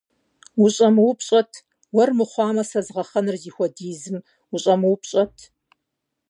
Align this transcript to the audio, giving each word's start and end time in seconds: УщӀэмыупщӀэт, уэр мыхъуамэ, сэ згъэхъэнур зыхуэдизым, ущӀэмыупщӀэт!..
УщӀэмыупщӀэт, 0.63 1.51
уэр 1.95 2.09
мыхъуамэ, 2.17 2.63
сэ 2.69 2.79
згъэхъэнур 2.85 3.35
зыхуэдизым, 3.43 4.17
ущӀэмыупщӀэт!.. 4.53 5.35